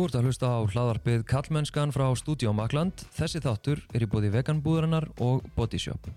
[0.00, 3.02] Þú ert að hlusta á hlaðarpið Kallmennskan frá Studio Makland.
[3.12, 6.08] Þessi þáttur er í bóði veganbúðarinnar og Bodyshop.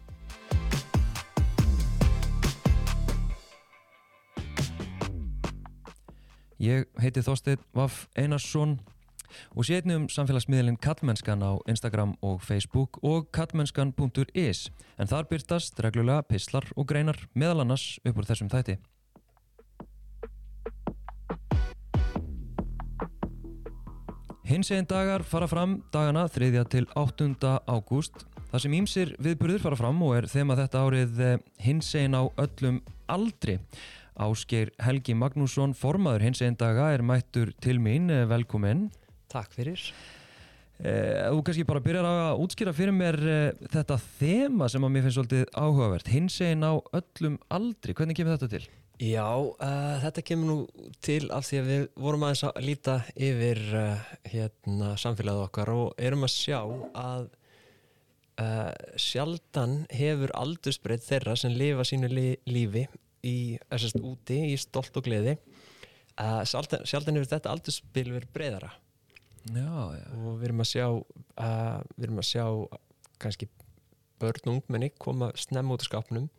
[6.64, 8.78] Ég heiti Þorstein Vaff Einarsson
[9.52, 15.84] og sé einnig um samfélagsmiðlinn Kallmennskan á Instagram og Facebook og kallmennskan.is en þar byrtast
[15.84, 18.80] reglulega pislar og greinar meðal annars upp úr þessum þætti.
[24.54, 26.60] Hins eginn dagar fara fram dagana 3.
[26.70, 27.26] til 8.
[27.66, 28.20] ágúst
[28.52, 32.30] þar sem ímsir viðburður fara fram og er þema þetta árið eh, hins eginn á
[32.30, 32.78] öllum
[33.10, 33.56] aldri.
[34.14, 38.92] Ásgeir Helgi Magnússon, formaður hins eginn daga, er mættur til mín, eh, velkominn.
[39.34, 39.88] Takk fyrir.
[40.78, 43.18] Eh, þú kannski bara byrjar að útskýra fyrir mér
[43.74, 46.14] þetta þema sem að mér finnst svolítið áhugavert.
[46.14, 48.70] Hins eginn á öllum aldri, hvernig kemur þetta til?
[49.02, 53.62] Já, uh, þetta kemur nú til af því að við vorum aðeins að líta yfir
[53.74, 57.26] uh, hérna, samfélagið okkar og erum að sjá að
[58.38, 58.70] uh,
[59.02, 62.86] sjaldan hefur aldursbreytt þeirra sem lifa sínu li lífi
[63.26, 65.40] í, þessast úti í stolt og gleði
[66.46, 68.72] sjaldan, sjaldan hefur þetta aldursbil verið breyðara
[69.50, 70.06] Já, já.
[70.22, 70.86] og við erum að sjá
[71.98, 72.46] við erum að sjá
[73.24, 73.50] kannski
[74.22, 76.30] börn og ungmenni koma snemm út af skapnum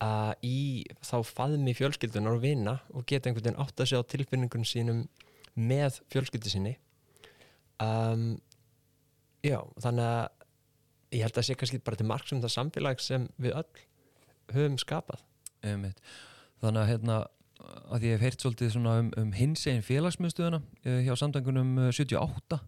[0.00, 4.08] Uh, í þá faðmi fjölskyldunar og vina og geta einhvern veginn átt að segja á
[4.08, 5.02] tilfinningunum sínum
[5.60, 6.72] með fjölskyldu sinni
[7.84, 8.38] um,
[9.44, 13.28] já, þannig að ég held að sé kannski bara til marg sem það samfélag sem
[13.36, 13.84] við öll
[14.54, 15.20] höfum skapað
[15.60, 16.00] Einmitt.
[16.62, 17.18] Þannig að hérna
[17.92, 20.62] að ég hef heyrt svolítið um, um hins einn félagsmyndstöðuna
[21.04, 22.60] hjá samdangunum 78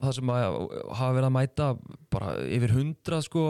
[0.00, 0.56] það sem að
[0.96, 1.66] hafa verið að mæta
[2.12, 3.44] bara yfir hundra sko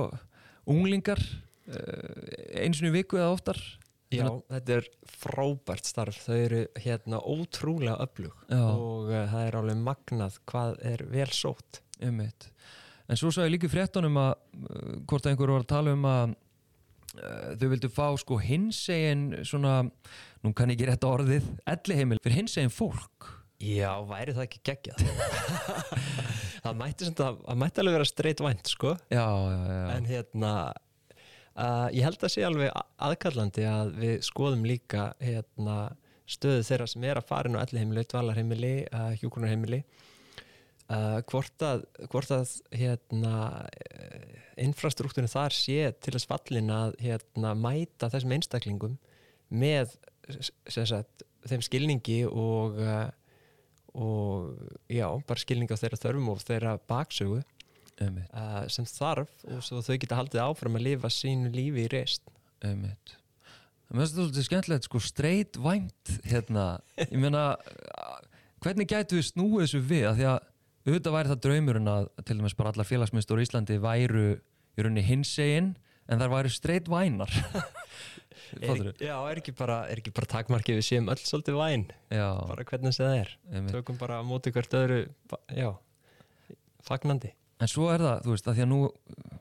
[0.71, 1.23] unglingar
[1.65, 3.61] eins og viku eða oftar.
[4.15, 4.89] Já, þetta er
[5.23, 6.21] frábært starf.
[6.27, 8.63] Þau eru hérna ótrúlega öflug Já.
[8.63, 11.81] og uh, það er alveg magnað hvað er vel sótt.
[12.03, 12.49] Einmitt.
[13.11, 16.07] En svo sá ég líka fréttunum að uh, hvort að einhver var að tala um
[16.11, 19.81] að uh, þau vildu fá sko hinsegin svona,
[20.45, 23.33] nú kann ég ekki rétt orðið elliheimil fyrir hinsegin fólk.
[23.65, 25.05] Já, væri það ekki geggjað?
[26.65, 28.95] Það mætti, það, það mætti alveg vera straight vænt sko.
[29.13, 29.81] Já, já, já.
[29.93, 30.53] En hérna
[31.55, 32.73] Uh, ég held að sé alveg
[33.07, 35.93] aðkallandi að við skoðum líka hérna,
[36.27, 39.79] stöðu þeirra sem er að fara inn á ellihemili, dvalarheimili, uh, hjúkunarheimili
[40.89, 43.37] uh, hvort að, hvort að hérna,
[44.65, 48.99] infrastruktúrin þar sé til að svallin að hérna, mæta þessum einstaklingum
[49.55, 49.95] með
[50.67, 52.83] sagt, þeim skilningi og,
[53.95, 57.45] og já, bara skilningi á þeirra þörfum og þeirra baksögu
[58.03, 62.25] Uh, sem þarf og svo þau geta haldið áfram að lifa sínu lífi í reist
[62.65, 63.15] Einmitt.
[63.91, 66.65] Það er svolítið skemmtilegt sko straight vænt hérna,
[67.05, 67.45] ég meina
[68.65, 70.07] hvernig gætu við snúið þessu við?
[70.09, 70.51] Að því að
[70.85, 75.05] auðvitað væri það draumurinn að til dæmis bara allar félagsmyndstur í Íslandi væru í rauninni
[75.07, 75.75] hinsegin
[76.09, 77.33] en þar væru straight vænar.
[78.55, 79.81] Er, Já, er ekki bara,
[80.15, 81.85] bara takmarkið við séum öll svolítið væn?
[82.13, 82.29] Já.
[82.47, 83.31] bara hvernig það er.
[83.51, 83.73] Einmitt.
[83.75, 84.99] tökum bara á móti hvert öðru
[85.51, 85.71] já,
[86.87, 88.81] fagnandi En svo er það, þú veist, að því að nú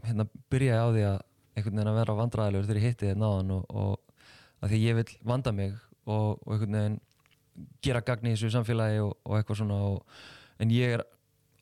[0.07, 1.18] hérna byrja ég á því að
[1.53, 4.85] einhvern veginn að vera vandræðilegur þegar ég hitti þér náðan og, og að því að
[4.85, 5.74] ég vil vanda mig
[6.06, 7.00] og, og einhvern veginn
[7.85, 9.79] gera gagni í þessu samfélagi og, og eitthvað svona
[10.63, 11.03] en ég er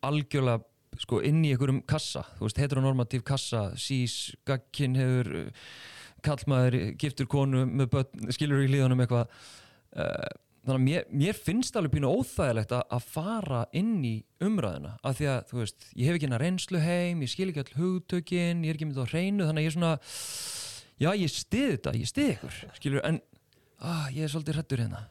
[0.07, 0.63] algjörlega
[1.01, 5.31] sko inn í einhverjum kassa, þú veist, heteronormativ kassa, sís, gagginn hefur
[6.25, 9.31] kallmaður, giftur konu með börn, skilur í líðanum eitthvað
[9.95, 10.31] uh,
[10.61, 15.17] þannig að mér, mér finnst alveg pínu óþægilegt að, að fara inn í umræðina af
[15.17, 18.65] því að, þú veist, ég hef ekki hérna reynslu heim ég skil ekki all hugtökin,
[18.65, 19.93] ég er ekki það á hreinu þannig að ég er svona
[21.01, 23.21] já, ég stiði þetta, ég stiði ykkur skilur, en
[23.81, 25.05] ah, ég er svolítið hrettur hérna.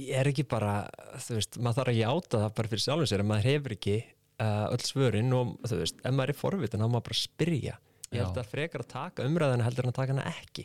[0.00, 0.74] Ég er ekki bara
[1.20, 3.96] þú veist, maður þarf ekki áta það bara fyrir sjálfum sér en maður hefur ekki
[4.00, 7.76] uh, öll svörin og þú veist, ef maður er forvitin þá maður bara spyrja.
[8.10, 10.64] Ég held að frekar að taka umræðina heldur en að taka hana ekki.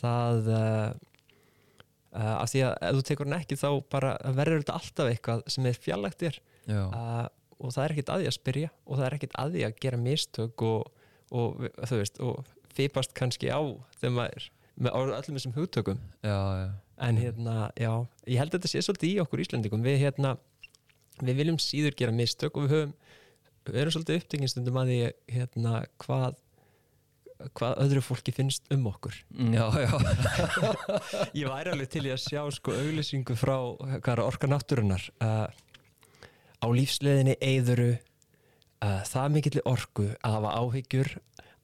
[0.00, 0.94] Það uh,
[2.14, 5.40] Uh, af því að ef þú tekur hann ekki þá bara verður þetta alltaf eitthvað
[5.50, 6.36] sem er fjallægt þér.
[6.70, 7.24] Uh,
[7.58, 9.80] og það er ekkit að því að spyrja og það er ekkit að því að
[9.82, 13.60] gera mistök og, og þú veist og fipast kannski á
[13.98, 16.00] þegar maður með öllum þessum hugtökum.
[16.26, 16.68] Já, já.
[17.08, 17.92] en hérna, já
[18.26, 20.34] ég held að þetta sé svolítið í okkur Íslandingum við hérna,
[21.22, 22.94] við viljum síður gera mistök og við höfum,
[23.70, 24.98] við erum svolítið upptækingstundum að því
[25.36, 26.40] hérna hvað
[27.58, 29.16] hvað öðru fólki finnst um okkur.
[29.54, 29.92] Já, já.
[31.40, 33.56] Ég væri alveg til í að sjá sko auglýsingu frá
[34.24, 35.46] orka náttúrunar uh,
[36.62, 41.14] á lífsleðinni eigðuru uh, það mikillir orku að hafa áhyggjur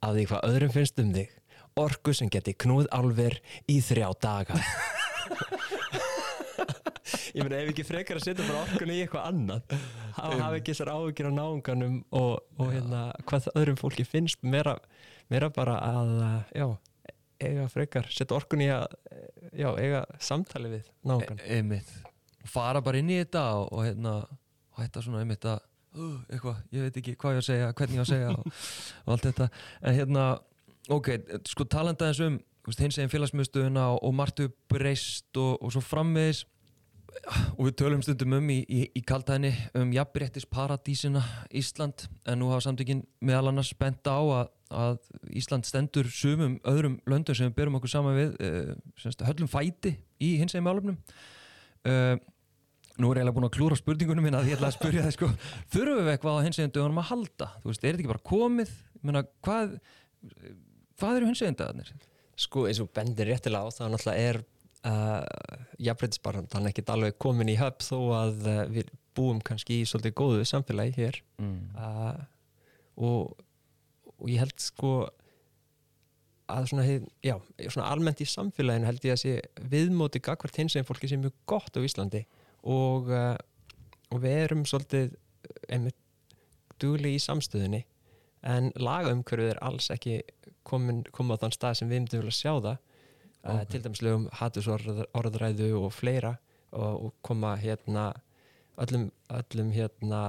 [0.01, 1.37] af því hvað öðrum finnst um þig.
[1.81, 3.39] Orku sem geti knúð alver
[3.71, 4.59] í þrjá daga.
[7.35, 9.63] Ég meina ef ekki frekar að setja bara orkunni í eitthvað annað
[10.17, 14.77] hafa, ekki þessar áhugir á náunganum og, og hérna, hvað öðrum fólki finnst meira,
[15.33, 16.13] meira bara að
[16.57, 16.67] já,
[17.41, 18.87] eiga frekar setja orkunni í að
[19.57, 21.91] já, eiga samtali við náungan e einmitt.
[22.49, 24.15] Fara bara inn í þetta og, og hérna
[24.81, 25.59] þetta svona einmitt að
[25.99, 28.31] uh, eitthvað, ég veit ekki hvað ég á að segja, hvernig ég á að segja
[28.37, 28.63] og,
[29.05, 29.51] og allt þetta.
[29.81, 30.29] En hérna,
[30.97, 31.11] ok,
[31.51, 32.39] sko talanda eins um
[32.71, 36.45] hins eginn félagsmyndstöðuna og, og margt upp breyst og, og svo frammiðis
[37.59, 41.23] og við tölum stundum um í, í, í kaldhæðinni um jafnbrettis paradísina
[41.57, 44.99] Ísland en nú hafa samtökin meðal annars bent á að, að
[45.41, 49.97] Ísland stendur sumum öðrum löndum sem við berum okkur saman við uh, semst, höllum fæti
[50.23, 51.01] í hins eginn málumnum
[51.89, 52.17] uh,
[53.01, 55.17] nú er ég eiginlega búin að klúra spurningunum minna að ég ætla að spurja það
[55.17, 55.29] sko.
[55.73, 57.51] Þurfum við eitthvað á hins eginn dögunum að halda?
[57.63, 58.73] Þú veist, er þetta ekki bara komið?
[59.01, 59.77] Menna, hvað,
[61.01, 61.93] hvað eru hins eginn dögarnir?
[62.41, 64.41] Sko eins og bendir réttilega á það náttúrulega er
[64.89, 65.23] uh,
[65.81, 70.45] jafnbreytisbarandan ekkert alveg komin í höfn þó að uh, við búum kannski í svolítið góðu
[70.49, 71.23] samfélagi hér.
[71.43, 71.63] Mm.
[71.77, 72.21] uh,
[73.01, 73.41] og,
[74.19, 74.93] og ég held sko
[76.51, 76.85] að svona,
[77.23, 77.37] já,
[77.69, 79.35] svona almennt í samfélaginu held ég að sé
[79.71, 82.25] viðmóti gagvart hins veginn fólki sem er mjög gott á Íslandi.
[82.67, 85.15] Og, og við erum svolítið
[85.71, 85.97] einmitt
[86.83, 87.85] dugli í samstöðinni
[88.47, 90.21] en lagaumhverfið er alls ekki
[90.67, 92.77] komin, komin á þann stað sem við myndum vilja sjá það
[93.45, 93.67] okay.
[93.73, 96.35] til dæmis lögum hattusorðræðu og fleira
[96.71, 98.11] og, og koma hérna
[98.81, 100.23] öllum, öllum hérna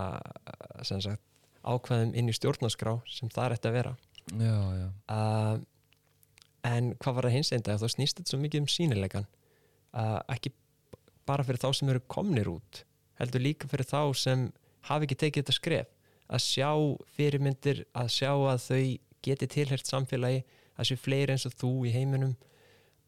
[0.88, 1.24] sem sagt
[1.62, 3.92] ákveðum inn í stjórnarskrá sem það er eftir að vera.
[4.32, 4.88] Já, já.
[5.12, 5.60] Uh,
[6.66, 7.82] en hvað var það hins einn dag?
[7.82, 9.28] Þá snýst þetta svo mikið um sínilegan
[9.94, 10.54] uh, ekki
[11.30, 12.84] bara fyrir þá sem eru komnir út
[13.22, 14.48] heldur líka fyrir þá sem
[14.90, 15.90] hafi ekki tekið þetta skref.
[16.32, 16.72] Að sjá
[17.18, 18.84] fyrirmyndir að sjá að þau
[19.22, 20.42] geti tilhert samfélagi
[20.80, 22.34] að séu fleiri eins og þú í heiminum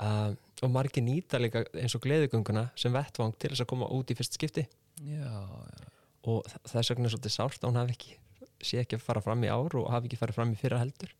[0.01, 4.13] uh, og margir nýta líka eins og gleðugönguna sem vettvang til þess að koma út
[4.13, 4.65] í fyrst skipti.
[5.03, 5.89] Já, já.
[6.31, 8.13] Og þess vegna er svolítið sárt að hún hafi ekki
[8.63, 11.11] sé ekki að fara fram í ár og hafi ekki farið fram í fyrra heldur.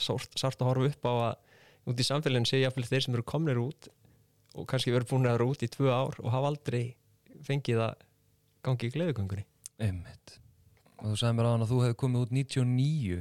[0.00, 3.24] Sárt, sárt að horfa upp á að út í samfélaginu sé jáfnvel þeir sem eru
[3.28, 3.88] komnir út
[4.58, 6.82] og kannski verið búin að vera út í tvö ár og hafa aldrei
[7.46, 8.06] fengið að
[8.66, 9.44] gangi í gleðugöngunni
[10.98, 13.20] og þú sagði mér að þú hefði komið út 99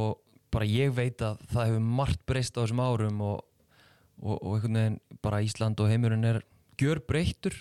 [0.00, 0.14] og
[0.54, 3.42] bara ég veit að það hefur margt breyst á þessum árum og,
[4.22, 6.42] og, og einhvern veginn bara Ísland og heimurinn er
[6.80, 7.56] gjör breyttur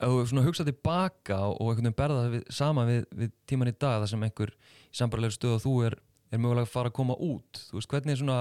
[0.00, 4.00] og hugsa tilbaka og, og einhvern veginn berða við, sama við, við tíman í dag
[4.00, 5.98] þar sem einhver í sambarlegu stöð og þú er,
[6.30, 8.40] er mögulega að fara að koma út þú veist hvernig er svona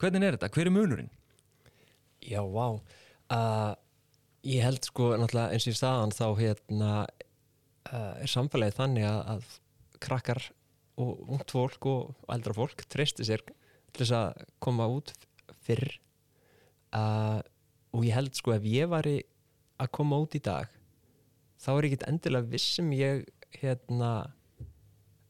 [0.00, 1.14] hvernig er þetta, hver er munurinn?
[2.20, 2.66] Já, vá.
[3.30, 3.72] Uh,
[4.46, 9.18] Ég held sko náttúrulega eins og í staðan þá hérna uh, er samfélagið þannig að,
[9.34, 10.40] að krakkar
[11.00, 15.12] og ungt fólk og eldra fólk treysti sér til þess að koma út
[15.70, 15.86] fyrr
[16.98, 17.40] uh,
[17.94, 19.16] og ég held sko ef ég væri
[19.80, 20.68] að koma út í dag
[21.60, 23.24] þá er ég ekkert endilega viss sem ég
[23.60, 24.10] hérna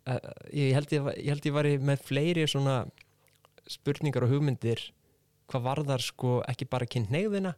[0.09, 2.83] uh, ég held ég, ég held ég væri með fleiri svona
[3.71, 4.83] spurningar og hugmyndir
[5.51, 7.55] hvað varðar sko ekki bara kynneigðina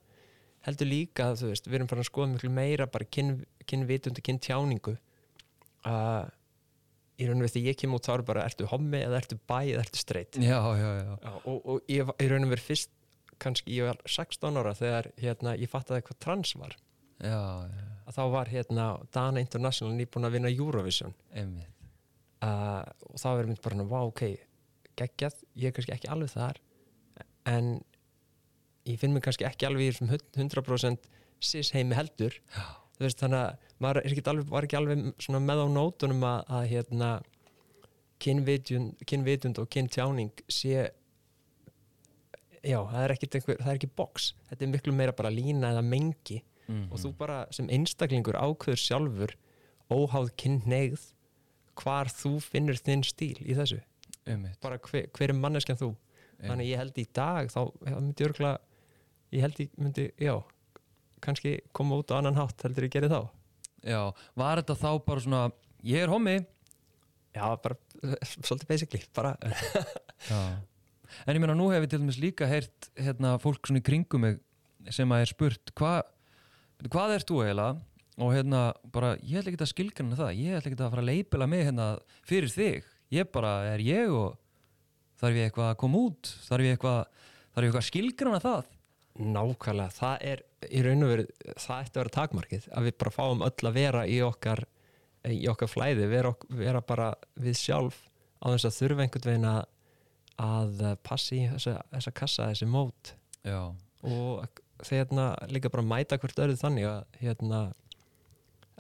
[0.67, 3.35] heldur líka, þú veist, við erum farin að skoða miklu meira bara kyn,
[3.69, 6.25] kynvitund og kyntjáningu uh,
[7.23, 9.59] í raun og veist, ég kem út þá er bara ertu hommi eða ertu bæ
[9.63, 10.39] eða ertu straight?
[10.43, 12.93] Já, já, já, og, og ég í raun og veru fyrst
[13.43, 16.77] kannski ég var 16 ára þegar hérna, ég fattaði hvað trans var.
[17.23, 17.39] Já,
[17.71, 21.15] já, að þá var hérna Dana International nýbúin að vinna Eurovision.
[22.43, 24.23] Uh, og þá er mynd bara, vá, ok
[24.99, 26.59] geggjað, ég er kannski ekki alveg þar
[27.49, 27.69] en
[28.89, 31.07] ég finn mig kannski ekki alveg í þessum hund- 100%
[31.43, 32.37] cis heimi heldur.
[32.55, 32.67] Já.
[33.07, 36.67] Veist þannig að maður er ekki alveg, var ekki alveg með á nótunum að, að
[36.73, 37.11] hérna
[38.23, 40.91] kynvitund, kynvitund og kyntjáning sé
[42.63, 44.33] já, það er einhver, það er ekki box.
[44.51, 46.43] Þetta er miklu meira bara lína eða mengi.
[46.69, 49.33] Mm og þú bara sem einstaklingur ákveður sjálfur
[49.91, 51.09] óháð kynneigð
[51.83, 53.81] hvar þú finnur þinn stíl í þessu.
[54.23, 54.61] Einmitt.
[54.63, 55.91] Bara hver, hver er manneskjan þú?
[56.43, 57.61] Þannig ég held í dag þá
[57.99, 58.53] myndi örgla
[59.35, 60.37] ég held ég myndi, já
[61.25, 63.21] kannski koma út á annan hátt heldur ég gerði þá.
[63.83, 64.01] Já,
[64.39, 65.43] var þetta þá bara svona
[65.87, 66.37] ég er hommi?
[67.33, 67.79] Já, bara,
[68.47, 69.37] svolítið basically bara.
[71.27, 74.23] En ég meina nú hef ég til dæmis líka heyrt hérna, fólk svona í kringum
[74.25, 74.39] mig
[74.91, 75.91] sem að er spurt hva,
[76.89, 77.75] hvað ert þú eiginlega?
[78.23, 78.63] Og hérna
[78.93, 80.31] bara ég ætla ekki að skilgrana það.
[80.41, 81.87] Ég ætla ekki að fara að leipila mig hérna
[82.29, 82.89] fyrir þig.
[83.13, 84.39] Ég bara er ég og
[85.21, 86.33] þarf ég eitthvað að koma út?
[86.49, 88.73] Þarf ég eitthvað, þarf ég eitthvað að skilgrana það?
[89.37, 91.27] Nákvæmlega það er í raun og veru,
[91.57, 94.65] það ætti að vera takmarkið að við bara fáum öll að vera í okkar
[95.31, 98.01] í okkar flæði, vera, ok- vera bara við sjálf
[98.43, 99.61] á þess að þurfa einhvern veginn að,
[100.43, 103.13] að passi í þessa, þessa kassa, þessi mót.
[103.47, 103.61] Já,
[104.03, 107.61] og hérna, líka bara mæta hvert öðru þannig að hérna,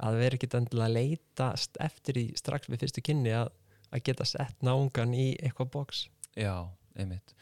[0.03, 3.53] að vera ekki endilega að leitast eftir í strax við fyrstu kynni að,
[3.95, 6.07] að geta sett náungan í eitthvað box.
[6.35, 6.57] Já,
[6.99, 7.37] einmitt.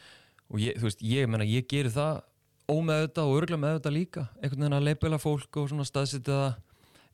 [0.51, 2.21] Og ég, þú veist, ég menna, ég gerir það
[2.71, 4.27] ómeðvita og örgulega meðvita líka.
[4.41, 6.51] Einhvern veginn að leipela fólk og svona staðsitja það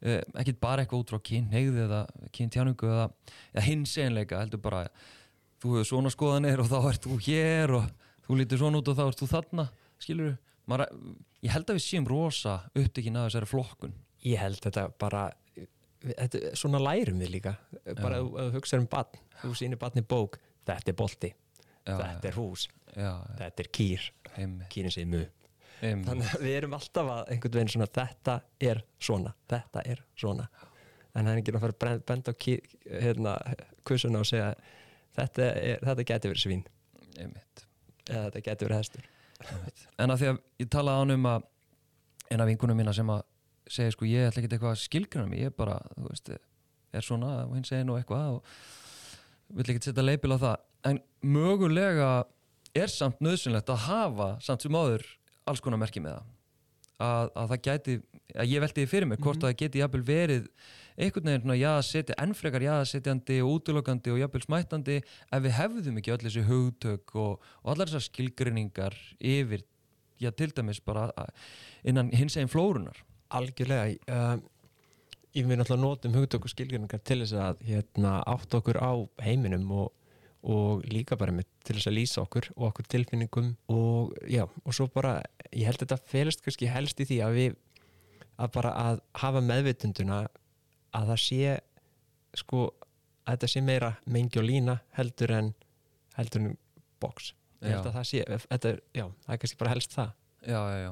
[0.00, 2.00] eh, ekki bara eitthvað út frá kynneigð eða
[2.36, 3.06] kyntjáningu eða,
[3.54, 4.82] eða hins einleika, heldur bara
[5.62, 7.88] þú hefur svona skoðanir og þá ert þú hér og
[8.26, 9.68] þú lítur svona út og þá ert þú þarna
[10.02, 10.88] skilur þú,
[11.46, 13.96] ég held að við séum rosa upptökin að þessari flokkun.
[14.26, 15.28] Ég held þetta bara
[16.02, 17.56] þetta, svona lærum við líka.
[18.00, 21.30] Bara að þú hugsa um barn þú sýnir barni bók, þetta er bolti
[21.86, 23.10] já, þetta er hús, já,
[23.40, 24.06] þetta er kýr
[24.72, 25.22] kýrin segir mu
[25.80, 26.09] einmitt.
[26.09, 28.37] þannig að við erum alltaf að einhvern veginn svona þetta
[28.71, 30.49] er svona, þetta er svona.
[31.16, 32.37] En það er ekki að fara að benda á
[33.00, 33.35] hérna,
[33.88, 34.50] kussuna og segja
[35.16, 36.64] þetta, er, þetta geti verið svín.
[37.16, 39.06] Eða þetta geti verið hestur.
[40.00, 41.47] En að því að ég talaði án um að
[42.33, 43.25] eina vinkunum mína sem að
[43.71, 46.30] segja sko ég ætla ekki eitthvað að skilgrana mig ég er bara, þú veist,
[46.97, 50.56] er svona og hinn segir nú eitthvað og vill ekki setja leipil á það.
[50.90, 52.11] En mögulega
[52.76, 55.06] er samt nöðsynlegt að hafa samt sem áður
[55.47, 56.35] alls konar merki með það.
[56.97, 57.95] Að, að það gæti,
[58.33, 60.47] að ég velti því fyrir mig hvort að það geti jafnvel verið
[60.97, 66.15] einhvern veginn svona jaðsetja, ennfrekar jaðsetjandi og útilokandi og jafnvel smættandi ef við hefðum ekki
[66.15, 69.67] öll þessi hugtök og, og allar þessar skilgrinningar yfir,
[70.17, 71.11] já til dæmis bara
[71.85, 73.03] innan hins eginn flórunar
[73.37, 74.38] algjörlega uh,
[75.37, 79.69] ég vil náttúrulega notum hugtök og skilgjörningar til þess að hérna, átt okkur á heiminum
[79.83, 79.93] og,
[80.47, 84.75] og líka bara með til þess að lýsa okkur og okkur tilfinningum og já, og
[84.75, 87.57] svo bara ég held að þetta felist kannski helst í því að við
[88.37, 90.21] að bara að hafa meðvitunduna
[90.97, 91.57] að það sé
[92.37, 92.66] sko,
[93.25, 95.52] að þetta sé meira mengi og lína heldur en
[96.16, 96.57] heldur en
[97.90, 100.12] að það sé, þetta, já, það er kannski bara helst það.
[100.47, 100.90] Já, já, já,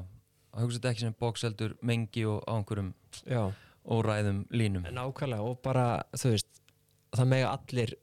[0.51, 2.91] að hugsa þetta ekki sem box heldur mengi og á einhverjum
[3.23, 3.41] já.
[3.85, 4.87] óræðum línum.
[4.95, 5.85] Nákvæmlega og bara
[6.15, 6.61] þú veist
[7.15, 7.95] það mega allir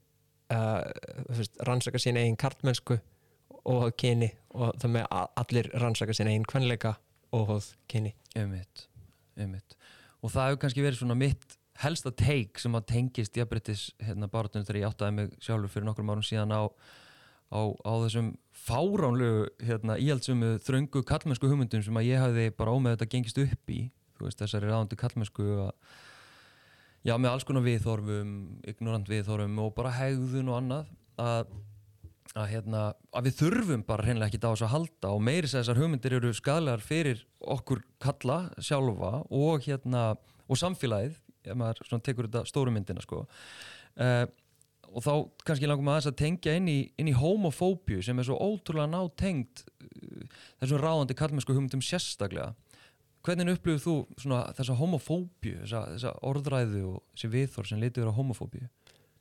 [0.53, 2.99] uh, rannsaka sín eigin kartmennsku
[3.69, 6.97] og kyni og það a- allir rannsaka sín eigin kvenleika
[7.33, 7.55] og
[7.89, 8.15] kyni.
[8.37, 8.87] Einmitt,
[9.39, 9.77] einmitt.
[10.23, 14.67] Og það hefur kannski verið svona mitt helsta teik sem að tengist jafnbryttis hérna barátunum
[14.69, 19.97] þegar ég áttaði mig sjálfur fyrir nokkrum árum síðan á, á, á þessum fáránlegu hérna,
[19.99, 23.81] íhaldsumu þröngu kallmennsku hugmyndum sem að ég hafði bara ómeð þetta gengist upp í
[24.23, 25.73] veist þessari ráðandi kallmennsku að
[27.03, 28.33] já með alls konar viðþorfum
[28.71, 30.91] ignorant viðþorfum og bara hegðun og annað
[31.23, 31.53] að
[32.33, 32.83] að, hérna,
[33.13, 36.33] að við þurfum bara hreinlega ekki á þessu að halda og meiri þessar hugmyndir eru
[36.37, 40.13] skadlegar fyrir okkur kalla sjálfa og hérna
[40.49, 43.25] og samfélagið, ef maður tekur þetta stóru myndina sko.
[43.97, 44.25] Uh,
[44.93, 45.13] og þá
[45.49, 49.65] kannski langum maður aðeins að tengja inn í, í homofóbíu sem er svo ótrúlega nátengt
[49.69, 52.53] uh, þessum ráðandi kallmennsku hugmyndum sérstaklega
[53.27, 58.19] hvernig upplifir þú svona þessa homofóbíu, þessa, þessa orðræðu og þessi viðþór sem litur á
[58.19, 58.69] homofóbíu?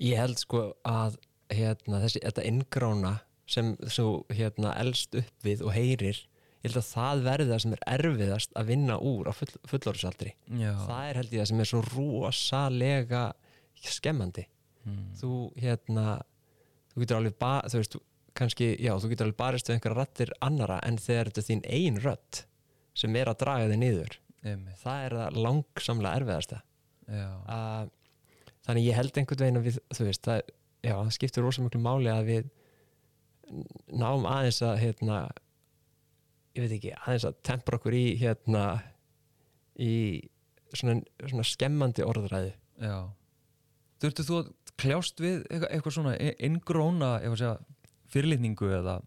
[0.01, 1.19] Ég held sko að
[1.51, 3.13] hérna, þessi, þetta inngrána
[3.51, 6.21] sem þú hérna, elst upp við og heyrir
[6.61, 10.33] ég held að það verði það sem er erfiðast að vinna úr á full, fullorðsaldri.
[10.85, 13.23] Það er held ég það sem er svo rosalega
[13.81, 14.45] skemmandi.
[14.81, 15.11] Mm.
[15.13, 15.31] þú
[15.61, 16.05] hérna
[16.91, 17.97] þú getur alveg ba, þú veist,
[18.37, 21.63] kannski já, þú getur alveg barist við einhverja rattir annara en þegar þetta er þín
[21.69, 22.39] ein rödd
[22.97, 24.17] sem er að draga þig niður.
[24.41, 26.61] Einmitt, það er það langsamlega erfiðasta.
[27.11, 27.85] Uh,
[28.65, 30.41] þannig ég held einhvern veginn að við, þú veist, það,
[30.81, 32.51] já, það skiptir rosa miklu máli að við
[33.91, 35.21] náum aðeins að hérna
[36.55, 38.65] ég veit ekki, aðeins að tempra okkur í hérna
[39.81, 39.93] í
[40.75, 42.53] svona, svona skemmandi orðræðu.
[42.81, 42.97] Já.
[44.01, 47.61] Þurftu þú að kljást við eitthvað, svona inngróna að
[48.11, 48.99] fyrirlitningu eða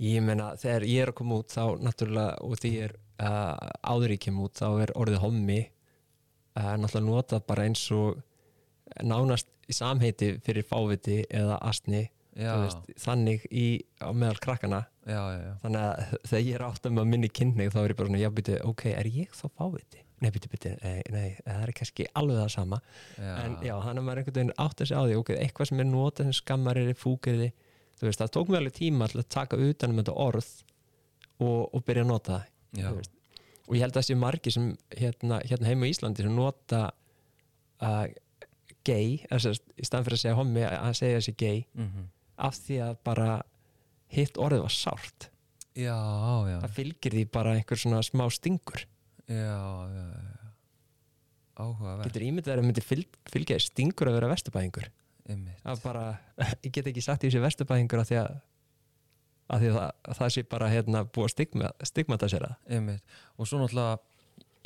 [0.00, 3.70] Ég meina, þegar ég er að koma út þá náttúrulega, og því ég er uh,
[3.84, 8.22] áður ég kem út, þá er orðið hommi uh, náttúrulega notað bara eins og
[9.04, 13.66] nánast í samheiti fyrir fáviti eða astni veist, þannig í,
[14.14, 14.84] meðal krakkana.
[15.08, 17.92] Já, já, já, þannig að þegar ég er átt að maður minni kynning þá er
[17.92, 20.04] ég bara svona, já byrju, ok, er ég þá fáviti?
[20.20, 22.80] Nei, byrju, byrju, nei, nei, það er kannski alveg það sama.
[23.18, 25.82] En já, þannig að maður einhvern veginn átt að segja á því ok, eitthvað sem
[25.82, 27.50] er notað sem skammar er fúkirði,
[28.08, 30.50] veist, það tók mér alveg tíma til að taka utan um þetta orð
[31.40, 32.40] og, og byrja að nota
[32.76, 33.02] það
[33.70, 36.80] og ég held að það sé margir sem hérna, hérna heima í Íslandi sem nota
[37.86, 38.06] uh,
[38.86, 42.08] gay, þess að í staðan fyrir að segja hommi að segja þessi gay mhm.
[42.48, 43.28] af því að bara
[44.10, 45.28] hitt orðið var sárt.
[45.78, 45.98] Já,
[46.50, 48.82] já, það fylgir því bara einhver svona smá stingur.
[49.30, 49.60] Já,
[49.94, 50.48] já, já.
[51.60, 54.90] áhugaverð getur ímyndað að það myndi fylg, fylgja stingur að vera vesturbæðingur
[55.28, 56.04] er bara,
[56.64, 58.38] ég get ekki sagt í þessi vesturbæðingur af því að
[59.50, 63.16] af því að það, sé bara hérna búið að stigma, stigmatisera það einmitt.
[63.36, 63.98] og svo náttúrulega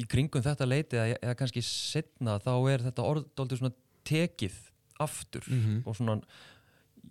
[0.00, 4.58] í kringum þetta leiti eða, eða kannski setna þá er þetta orðdóldur svona tekið
[5.00, 5.78] aftur mm -hmm.
[5.86, 6.18] og svona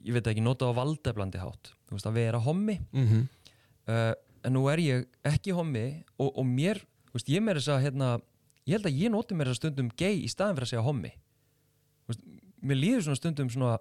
[0.04, 3.28] ég veit ekki, nota á valdeflandi hátt þú veist að vera hommi Mm -hmm.
[3.88, 6.78] uh, en nú er ég ekki hommi og, og mér,
[7.10, 8.20] þú veist, ég meira þess að hérna,
[8.66, 10.88] ég held að ég noti mér þess að stundum gay í staðin fyrir að segja
[10.88, 11.12] hommi
[12.64, 13.78] mér líður svona stundum svona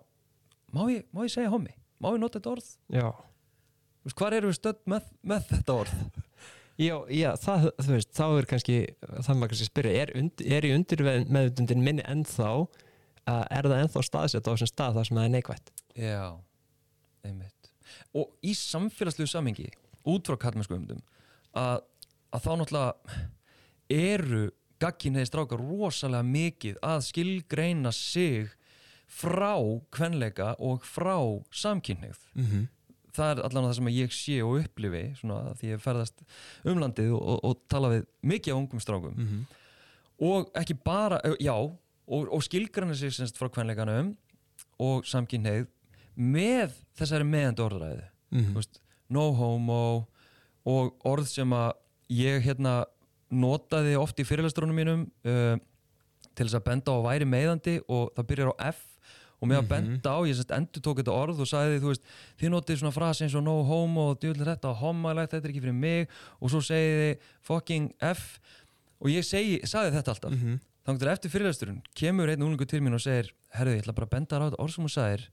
[0.75, 1.75] má ég, má ég segja hommi?
[2.03, 2.73] Má ég nota þetta orð?
[2.93, 3.09] Já,
[4.03, 5.99] Þú veist, hvar eru við stödd með, með þetta orð?
[6.89, 8.79] já, já það, þú veist, þá er kannski
[9.13, 12.67] það maður kannski spyrja, er, und, er í undir meðutundin minni ennþá uh,
[13.29, 15.73] er það ennþá staðsett á þessum stað þar sem það er neikvætt
[16.03, 16.25] Já,
[17.29, 17.71] einmitt
[18.17, 19.69] og í samfélagslegu samhengi
[20.09, 21.05] út frá kallmennsku umdum
[21.55, 21.85] að,
[22.35, 23.21] að þá náttúrulega
[23.93, 24.43] eru
[24.83, 28.51] gagginniði strákar rosalega mikið að skilgreina sig
[29.13, 29.55] frá
[29.93, 31.17] kvenleika og frá
[31.53, 32.67] samkynneigð mm -hmm.
[33.13, 36.23] það er allan það sem ég sé og upplifi svona því ég ferðast
[36.65, 39.45] um landið og, og, og tala við mikið á ungum strákum Mm -hmm.
[40.27, 41.53] og ekki bara, já
[42.07, 44.17] og, og skilgræna sig semst frá kvenleikanum
[44.79, 45.67] og samkynneið
[46.17, 48.03] með þessari meðandi orðræði
[48.33, 48.53] Mhm.
[48.53, 50.07] Þú veist, no homo
[50.65, 51.73] og orð sem að
[52.11, 52.85] ég hérna
[53.31, 55.57] notaði oft í fyrirlestrunum mínum uh,
[56.35, 58.81] til þess að benda á væri meðandi og það byrjar á F
[59.43, 59.69] og með að Mhm.
[59.75, 62.05] benda á, ég endur tók þetta orð og sagði þú veist,
[62.39, 65.63] þið notið svona frasi eins og no homo og djúlega þetta homalegt, þetta er ekki
[65.65, 66.09] fyrir mig.
[66.41, 68.39] Og svo segið þið fucking F.
[69.03, 70.31] Og ég segi, sagði þetta alltaf.
[70.31, 70.61] Mhm.
[70.83, 74.07] þannig til eftir fyrirlesturinn kemur einn úlingu til mín og segir herðu, ég ætla bara
[74.07, 75.29] að benda á þetta orð sem hún sagir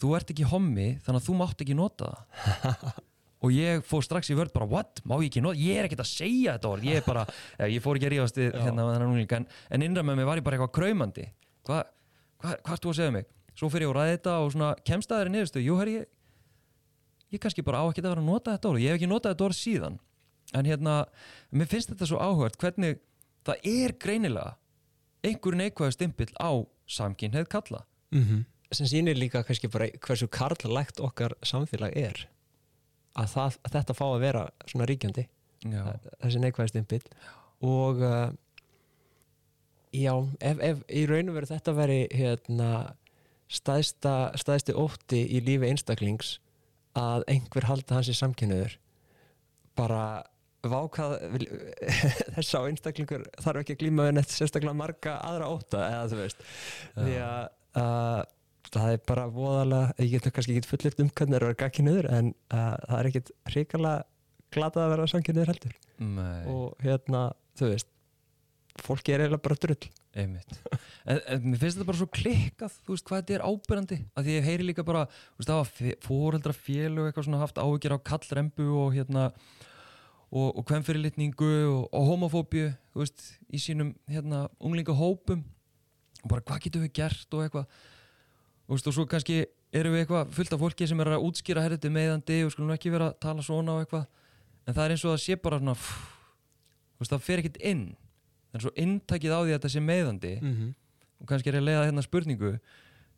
[0.00, 2.10] þú ert ekki hommi, þannig að þú mátt ekki nota
[2.44, 2.92] það.
[3.44, 6.00] Og ég fór strax í vörð bara, what, má ég ekki nota ég er ekkert
[6.04, 7.24] að segja þetta orð, ég er bara
[7.74, 10.72] ég fór ekki að ríðast hérna en, en innra með mig var ég bara eitthvað
[10.76, 11.26] kraumandi.
[11.64, 11.84] Hvað
[12.44, 14.70] hva, hva ert þú að segja mig svo fyrir ég að ræða þetta og svona
[14.84, 16.08] kemst að þeirri niðurstu jú, herri, ég,
[17.34, 18.82] ég kannski bara á ekki að vera að nota þetta orð.
[18.84, 19.98] Ég hef ekki notað þetta orð síðan.
[20.54, 20.94] En hérna,
[21.50, 22.98] mér finnst þetta svo áhugart hvernig
[23.46, 24.56] það er greinilega
[25.24, 26.50] einhver neikvæðu stimpill á
[26.86, 28.44] samkynneið kalla Mhm.
[28.72, 32.28] sem sýnir líka kannski bara hversu karlægt okkar samfélag er.
[33.16, 35.26] Að, það, að þetta fá að vera svona ríkjandi.
[35.64, 37.02] Þessi neikvæði stimpill.
[37.62, 38.30] Og uh,
[39.94, 42.70] já, ef, ef í raun og veru þetta veri hérna
[43.50, 46.38] stæðsta, stæðsti ótti í lífi einstaklings
[46.98, 48.78] að einhver halda hans í samkynniður
[49.78, 50.22] bara
[50.64, 51.16] vákað
[52.36, 56.20] þess á einstaklingur þarf ekki að glíma við neitt sérstaklega marga aðra ótta eða þú
[56.22, 56.46] veist.
[56.96, 57.42] Því að
[57.82, 58.22] uh,
[58.70, 61.60] það er bara voðalega, ég get kannski ekki fullirt um hvernig það er að vera
[61.64, 64.06] gagkinuður en uh, það er ekkit hrikalega
[64.54, 65.76] glatað að vera samkynniður heldur.
[66.04, 67.26] Nei, og hérna,
[67.58, 67.90] þú veist
[68.82, 70.56] fólki er eiginlega bara drull einmitt.
[71.04, 74.26] En, en mér finnst þetta bara svo klikkað þú veist hvað þetta er ábyrrandi að
[74.28, 77.96] því ég heyri líka bara þú veist það var fóreldra félög eitthvað svona haft áhyggjur
[77.98, 79.26] á kallrembu og hérna
[80.34, 85.44] og, og kvennfyrirlitningu og, og homofóbíu þú veist í sínum hérna unglingahópum.
[86.24, 87.68] Og bara hvað getum við gert og eitthvað.
[88.64, 89.42] Þú veist og svo kannski
[89.74, 92.92] erum við eitthvað fullt af fólki sem er að útskýra herriti meðandi og skulum ekki
[92.94, 94.06] vera að tala svona og eitthvað.
[94.64, 96.04] En það er eins og það sé bara svona pff,
[97.02, 97.84] veist það fer ekkert inn
[98.54, 100.74] en svo inntækið á því að þetta sé meðandi mm -hmm.
[101.20, 102.52] og kannski er ég að leiða hérna spurningu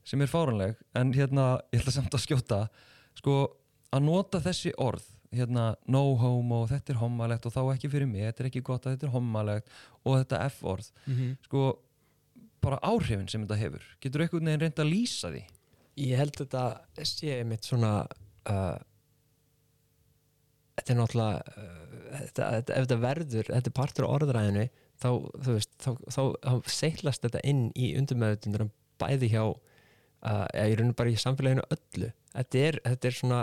[0.05, 2.69] sem er fáranleg en hérna ég ætla samt að skjóta.
[3.17, 3.57] Sko
[3.93, 5.05] að nota þessi orð
[5.37, 8.87] hérna no homo, þetta er homalegt og þá ekki fyrir mig, þetta er ekki gott
[8.87, 9.69] að þetta er homalegt
[10.05, 10.91] og þetta F-orð.
[11.45, 11.65] Sko
[12.67, 15.43] bara áhrifin sem þetta hefur getur einhvern veginn reynd að lýsa því?
[15.97, 16.65] Ég held þetta
[17.09, 17.93] sé mitt svona
[18.51, 18.79] uh,
[20.77, 21.87] þetta er náttúrulega uh,
[22.23, 24.67] þetta, þetta, ef þetta verður, þetta er partur á orðræðinu
[25.03, 25.11] þá,
[25.49, 28.69] veist, þá, þá, þá seitlast þetta inn í undirmeðutundur
[29.01, 32.13] bæði hjá uh, eða í rauninu bara í samfélaginu öllu.
[32.33, 33.41] Þetta er, þetta er svona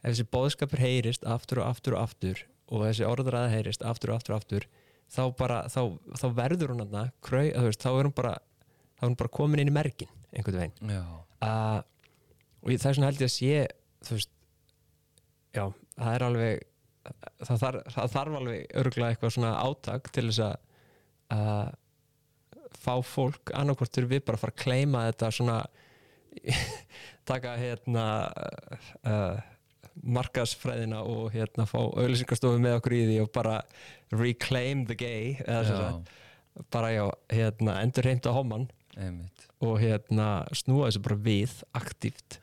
[0.00, 4.20] ef þessi bóðskapur heyrist aftur og aftur og aftur og þessi orðræða heyrist aftur og
[4.20, 4.68] aftur og aftur
[5.10, 5.82] þá bara, þá,
[6.20, 8.34] þá verður hún aðna krau, þú veist, þá er hún bara
[8.96, 10.92] þá er hún bara komin inn í mergin einhvern veginn.
[11.40, 11.80] Uh,
[12.62, 13.62] og það er svona held ég að sé
[14.06, 14.32] þú veist
[15.56, 15.64] já,
[15.96, 16.66] það er alveg
[17.40, 20.58] það þarf, það þarf alveg örgulega eitthvað svona átak til þess að
[21.34, 21.68] uh,
[22.80, 25.58] fá fólk annarkvort þurfum við bara að fara að kleima þetta svona
[27.30, 28.06] taka hérna
[29.04, 29.40] uh,
[30.00, 33.60] markasfræðina og hérna fá auðlýsingarstofu með okkur í því og bara
[34.14, 36.12] reclaim the gay já, sagt,
[36.72, 39.46] bara já, hérna endur heimta homan einmitt.
[39.60, 42.40] og hérna snúa þessu bara við aktíft.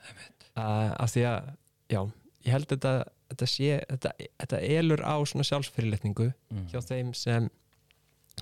[0.58, 1.54] Uh, af því að
[1.94, 2.02] já,
[2.46, 2.94] ég held þetta
[3.28, 6.68] þetta sé, þetta, þetta elur á svona sjálfsfyrirletningu mm.
[6.72, 7.50] hjá þeim sem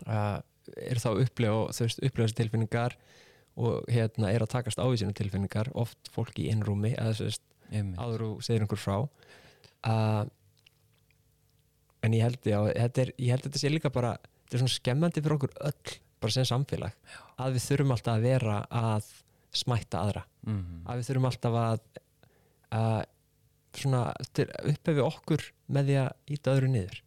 [0.05, 0.39] uh,
[0.75, 1.10] er þá
[1.75, 2.95] þessi tilfinningar
[3.55, 7.29] og hérna er að takast á í sínum tilfinningar, oft fólk í innrúmi eða
[7.97, 10.23] áður og segir einhver frá uh,
[12.05, 14.75] en ég held, já, þetta er, ég held þetta sé líka bara þetta er svona
[14.75, 17.21] skemmandi fyrir okkur öll bara sem samfélag, já.
[17.45, 19.10] að við þurfum alltaf að vera að
[19.55, 20.84] smætta aðra mm -hmm.
[20.86, 21.81] að við þurfum alltaf að,
[22.75, 22.99] að
[23.75, 24.03] svona
[24.71, 27.01] upphefi okkur með því að íta öðru niður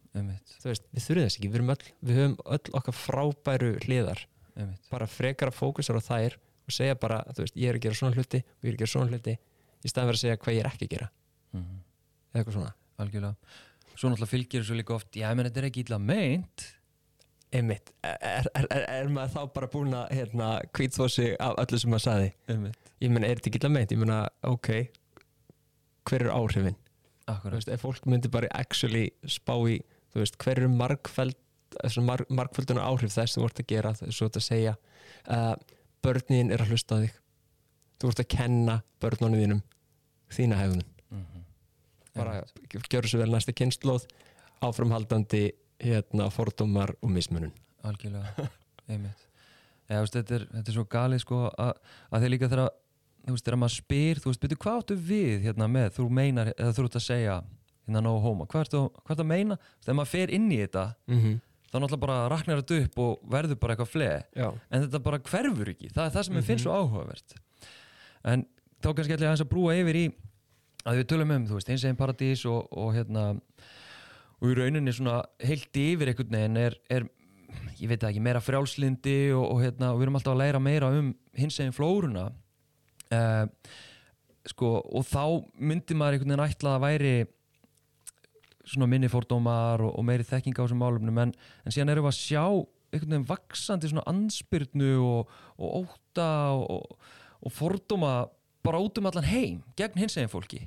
[0.64, 4.24] veist, við þurfum þess ekki, við, öll, við höfum öll okkar frábæru hliðar.
[4.58, 4.82] Einmitt.
[4.90, 7.94] bara frekar að fókusar á þær og segja bara, þú veist, ég er að gera
[7.94, 10.56] svona hluti og ég er að gera svona hluti í staðan verið að segja hvað
[10.56, 11.10] ég er ekki að gera.
[11.52, 11.84] Mm -hmm.
[12.32, 12.72] eða eitthvað svona.
[12.98, 13.36] Algjörlega.
[13.94, 16.66] Svo náttúrulega fylgir þessu líka oft já, menn þetta er ekki illa meint.
[17.52, 18.18] Einmitt, er,
[18.54, 22.32] er, er, er maður þá bara búin að hérna, kvítfósi af öllu sem maður saði
[22.46, 22.90] Einmitt.
[23.00, 23.92] ég menn, er þetta ekki illa meint?
[23.92, 24.68] Ég menna, ok
[26.08, 26.76] hver er áhrifin?
[27.52, 29.78] Veist, ef fólk myndir bara actually spá í
[30.22, 31.36] veist, hver eru margfæld
[32.02, 34.74] marg, margfældunar áhrif þess þú vart að gera þess að segja?
[35.28, 35.54] Uh,
[36.04, 37.18] börnin er að hlusta á þig.
[37.98, 39.62] Þú vart að kenna börnunum þínum
[40.32, 41.44] þína hefðun mm -hmm.
[42.14, 42.42] bara
[42.92, 44.06] gjör svo vel næsta kynnslóð
[44.60, 47.52] áframhaldandi hérna, fordómar og mismunum
[47.82, 48.48] algjörlega,
[48.90, 49.24] einmitt.
[49.88, 51.72] Ja, veist, þetta, er, þetta er svo galið sko, að,
[52.10, 52.72] að þeir líka þegar
[53.24, 56.50] þú veist, þegar maður spyr, þú veist, betur hvað áttu við hérna með, þú meinar,
[56.56, 57.38] eða þú ert að segja
[57.88, 59.58] hérna no homo, hvað ert að meina?
[59.84, 61.40] Þegar maður fer inn í þetta mm -hmm.
[61.70, 65.74] þá náttúrulega bara raknar þetta upp og verður bara eitthvað fleð, en þetta bara hverfur
[65.74, 65.90] ekki.
[65.94, 66.42] Það er það sem mm -hmm.
[66.42, 67.34] ég finn svo áhugavert.
[68.24, 68.46] En
[68.82, 70.06] þá kannski ætla ég að brúa yfir í
[70.86, 73.34] að við tölum um, þú veist, einn paradís og, og hérna
[74.38, 77.08] og í rauninni svona heilt yfir einhvern veginn er, er
[77.78, 80.90] ég veit ekki, meira frjálslindi og, og, hérna, og við erum alltaf að læra meira
[80.94, 82.28] um hins eginn flóruna.
[83.08, 83.48] Uh,
[84.48, 85.22] sko, og þá
[85.58, 87.12] myndi maður einhvern veginn ætla að væri
[88.68, 92.20] svona minnifórdómar og, og meiri þekking á þessum málumnum en, en síðan erum við að
[92.20, 92.44] sjá
[92.88, 98.28] einhvern veginn vaksandi svona anspyrnu og óta og fórdóma
[98.64, 100.66] bara út um allan heim gegn hins eginn fólki.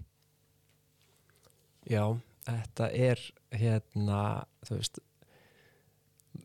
[1.89, 2.05] Já,
[2.45, 3.21] þetta er
[3.57, 4.19] hérna,
[4.67, 5.01] þú veist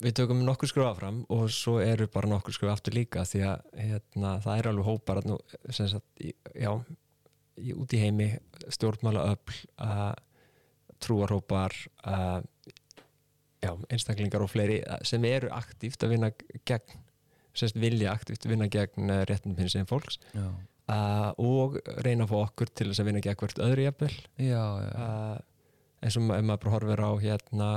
[0.03, 3.67] við tökum nokkur skrufa fram og svo eru bara nokkur skrufa aftur líka því að
[3.79, 5.39] hérna, það er alveg hópar nú,
[5.71, 6.03] sagt,
[6.57, 6.73] já,
[7.57, 8.31] í, út í heimi
[8.73, 10.13] stjórnmála öll uh,
[11.07, 11.75] trúarhópar
[12.07, 12.41] uh,
[13.63, 16.33] já, einstaklingar og fleiri sem eru aktíft að vinna
[16.69, 17.03] gegn
[17.57, 20.21] semst vilja aktíft að vinna gegn uh, réttum hins einn fólks
[20.87, 24.13] og reyna að fá okkur til þess að vinna gegn hvert öðru jafnvel.
[24.39, 27.71] Eins og ef maður bara horfir á hérna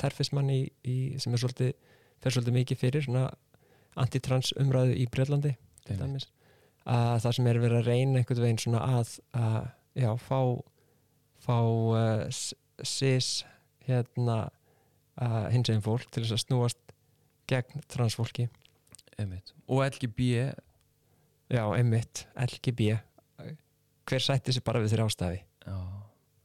[0.00, 1.74] terfismann í, í, sem er svolítið,
[2.24, 3.10] fer svolítið mikið fyrir
[4.00, 5.52] antitrans umræðu í Breitlandi
[6.84, 9.68] það sem er verið að reyna einhvern veginn svona að, að
[10.00, 10.38] já, fá
[11.44, 12.24] fá uh,
[12.82, 13.44] sis
[13.84, 14.44] hérna
[15.20, 16.94] uh, hins eginn fólk til þess að snúast
[17.50, 18.48] gegn transfólki.
[19.14, 19.52] Einmitt.
[19.70, 20.24] og LGB
[21.46, 22.96] já, einmitt, LGB
[24.04, 25.76] hver sætti sér bara við þeirra ástafi já.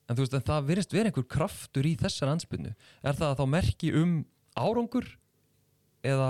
[0.09, 3.41] En þú veist, en það verist verið einhver kraftur í þessar ansbyrnu er það að
[3.41, 4.13] þá merki um
[4.57, 5.09] árangur?
[6.05, 6.29] Eða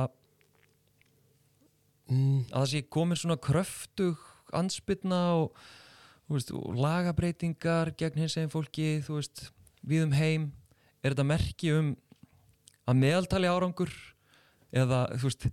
[2.09, 2.49] mm.
[2.49, 4.23] að það sé komin svona kröftug
[4.55, 5.59] ansbyrna og,
[6.29, 9.49] veist, lagabreitingar gegn hins eginn fólki veist,
[9.81, 10.51] við um heim
[11.01, 11.93] er þetta merki um
[12.89, 13.91] að meðaltali árangur
[14.75, 15.49] eða þú veist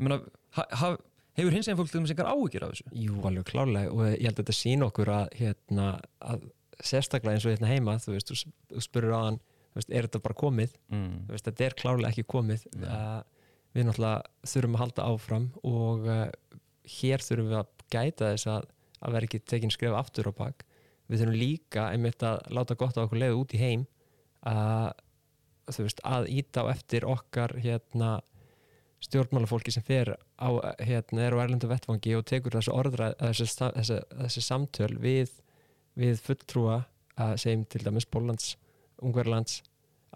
[0.00, 0.20] meina,
[0.56, 0.92] ha, ha,
[1.38, 2.94] hefur hins eginn fólk þegar maður sengar áhugir af þessu?
[3.04, 5.90] Jú, alveg klálega og ég held að þetta sín okkur að, hérna,
[6.24, 6.48] að
[6.80, 8.32] sérstaklega eins og hérna heima þú veist,
[8.70, 9.40] þú spurur á hann
[9.76, 11.12] veist, er þetta bara komið, mm.
[11.30, 13.20] veist, þetta er klárlega ekki komið uh,
[13.76, 16.26] við náttúrulega þurfum að halda áfram og uh,
[16.98, 18.68] hér þurfum við að gæta þess að,
[19.00, 20.64] að vera ekki tekinn skref aftur á bak.
[21.10, 23.86] Við þurfum líka einmitt að láta gott á okkur leið út í heim
[24.46, 24.92] að,
[25.76, 28.18] veist, að íta á eftir okkar hérna
[29.00, 30.48] stjórnmálafólki sem fer á,
[30.84, 33.46] hérna, er á erlendu vettfangi og tekur þessu orðra þessi,
[33.78, 35.32] þessi, þessi samtöl við
[35.98, 36.82] við fulltrúa
[37.20, 38.54] að segjum til dæmis Póllands,
[39.00, 39.62] Ungverðlands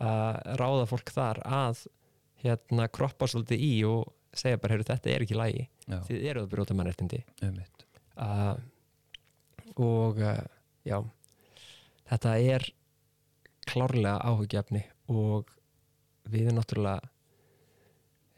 [0.01, 1.85] að ráða fólk þar að
[2.45, 5.67] hérna kroppa svolítið í og segja bara, heyrðu þetta er ekki lægi
[6.09, 8.55] þið eruð að byrja út af mannreitindi uh,
[9.81, 10.45] og uh,
[10.85, 10.99] já
[12.11, 12.69] þetta er
[13.65, 15.51] klárlega áhugjefni og
[16.29, 17.11] við erum náttúrulega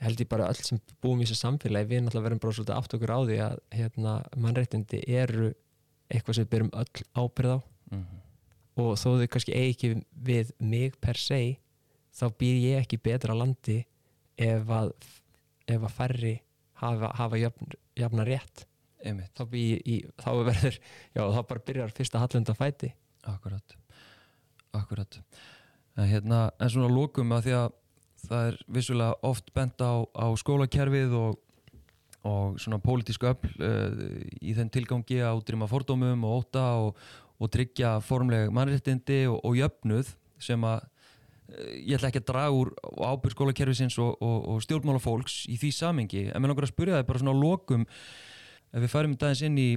[0.02, 2.96] held ég bara öll sem búum í þessu samfélagi við náttúrulega verðum bara svolítið átt
[2.98, 5.50] okkur á því að hérna, mannreitindi eru
[6.12, 8.20] eitthvað sem við byrjum öll ábyrð á mm -hmm.
[8.82, 11.58] og þó þau kannski eigi ekki við mig per se
[12.12, 13.84] þá býr ég ekki betra landi
[14.36, 14.92] ef að,
[15.66, 16.34] ef að færri
[16.72, 18.66] hafa, hafa jafn, jafna rétt
[19.06, 19.32] Einmitt.
[19.38, 20.78] þá ég í þá verður,
[21.16, 22.92] já þá bara byrjar fyrsta hallunda fæti.
[23.26, 23.76] Akkurat.
[24.76, 25.18] Akkurat.
[25.96, 27.74] En, hérna, en svona lókum að því að
[28.26, 31.42] það er vissulega oft bent á, á skólakerfið og
[32.26, 34.04] og svona pólitísku öll uh,
[34.42, 37.00] í þenn tilgangi að útrýma fordómum og óta og,
[37.38, 40.82] og tryggja formleg mannréttindi og, og jöfnuð sem að
[41.48, 45.70] eh, ég ætla ekki að draga úr ábyrg skólakerfisins og, og, og stjórnmálafólks í því
[45.72, 47.86] samengi, en mér langar að spyrja það bara svona á lokum
[48.76, 49.70] ef við færum dagins inn í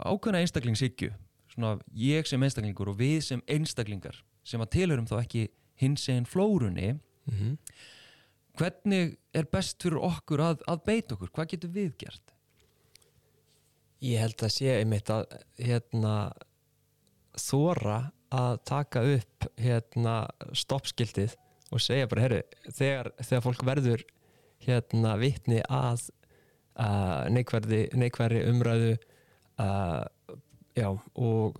[0.00, 1.12] ákveðna einstaklingshyggju
[1.54, 5.46] svona ég sem einstaklingur og við sem einstaklingar sem að tilhörum þá ekki
[5.80, 7.56] hins einn flórunni mm -hmm.
[8.58, 12.34] hvernig er best fyrir okkur að, að beita okkur, hvað getur við gert?
[14.00, 15.26] Ég held að sé einmitt að
[15.58, 16.32] hérna
[17.36, 21.36] þóra að taka upp hérna stoppskiltið
[21.70, 22.42] og segja bara, herru,
[22.72, 24.04] þegar, þegar fólk verður
[24.64, 26.08] hérna vitni að
[27.32, 28.94] neikværi, umræðu
[30.76, 31.58] já, og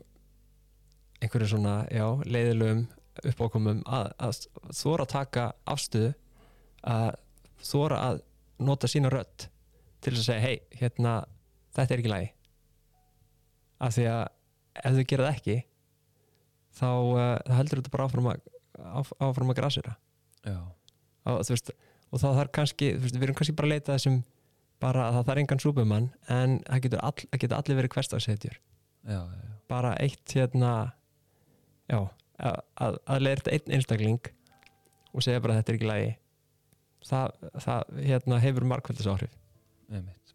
[1.21, 2.87] einhverju svona, já, leiðilegum
[3.29, 4.39] uppákomum að, að
[4.77, 6.13] þóra að taka afstöðu
[6.89, 7.11] að
[7.61, 8.21] þóra að
[8.65, 9.49] nota sína rödd
[10.01, 11.21] til að segja, hei, hérna
[11.77, 12.31] þetta er ekki lægi
[13.81, 14.23] af því að
[14.81, 15.59] ef þau gera það ekki
[16.81, 18.43] þá uh, heldur þetta bara áfram að,
[18.79, 19.97] áf, áfram að grasira
[20.47, 20.57] Já,
[21.29, 21.73] og, þú veist,
[22.09, 24.21] og þá þarf kannski þú veist, við erum kannski bara að leita þessum
[24.81, 27.93] bara að það þarf engan súpumann en það getur, all, það getur allir verið
[29.09, 29.21] já.
[29.69, 30.73] bara eitt hérna
[31.91, 32.01] já,
[32.39, 34.33] að, að, að leira einn einstakling
[35.11, 36.11] og segja bara að þetta er ekki lægi
[37.11, 39.37] það, það hérna, hefur markvöldis áhrif
[39.91, 40.35] einmitt.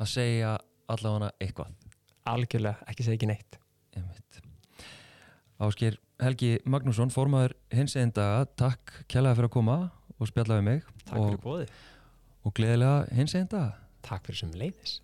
[0.00, 0.54] Að segja
[0.90, 1.74] allavega eitthvað.
[2.30, 3.58] Algjörlega, ekki segja ekki neitt.
[3.96, 4.40] Einmitt.
[5.60, 9.76] Ásker Helgi Magnússon, formaður hins einn daga, takk kjærlega fyrir að koma
[10.16, 11.66] og spjalla við mig Takk og, fyrir bóði,
[12.44, 13.76] og gleðilega hins einn daga.
[14.06, 14.98] Takk fyrir sem leiðis